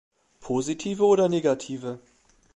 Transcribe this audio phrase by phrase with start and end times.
[0.39, 1.99] Positive oder negative?